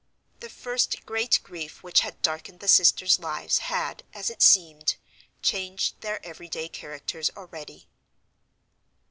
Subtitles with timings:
[0.39, 4.95] The first great grief which had darkened the sisters' lives had, as it seemed,
[5.43, 7.87] changed their everyday characters already.